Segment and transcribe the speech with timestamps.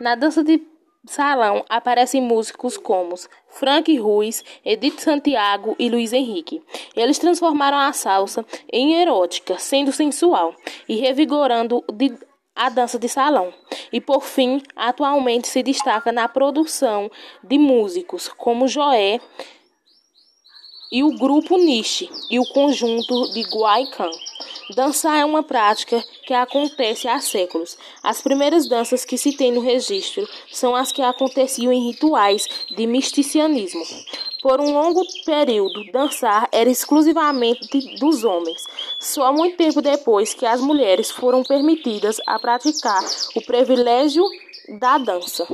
[0.00, 0.62] Na dança de
[1.04, 3.14] salão aparecem músicos como
[3.48, 6.62] Frank Ruiz, Edith Santiago e Luiz Henrique.
[6.96, 8.42] Eles transformaram a salsa
[8.72, 10.54] em erótica, sendo sensual
[10.88, 11.84] e revigorando
[12.56, 13.52] a dança de salão.
[13.92, 17.10] E por fim, atualmente se destaca na produção
[17.44, 19.20] de músicos como Joé
[20.90, 24.10] e o grupo Niche e o conjunto de Guaycan.
[24.74, 27.76] Dançar é uma prática que acontece há séculos.
[28.02, 32.86] As primeiras danças que se tem no registro são as que aconteciam em rituais de
[32.86, 33.82] misticismo.
[34.40, 38.62] Por um longo período, dançar era exclusivamente dos homens.
[38.98, 43.02] Só muito tempo depois que as mulheres foram permitidas a praticar
[43.34, 44.24] o privilégio
[44.78, 45.46] da dança.